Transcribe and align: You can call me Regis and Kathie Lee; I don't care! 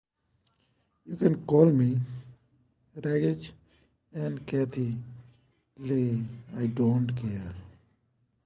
You 1.05 1.15
can 1.15 1.45
call 1.45 1.67
me 1.67 1.99
Regis 2.95 3.51
and 4.11 4.43
Kathie 4.47 4.97
Lee; 5.77 6.25
I 6.57 6.65
don't 6.65 7.15
care! 7.15 7.53